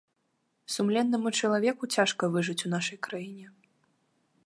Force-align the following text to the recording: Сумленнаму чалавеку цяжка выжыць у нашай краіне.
Сумленнаму 0.75 1.33
чалавеку 1.43 1.91
цяжка 1.99 2.23
выжыць 2.37 2.59
у 2.71 2.75
нашай 2.75 2.97
краіне. 3.09 3.47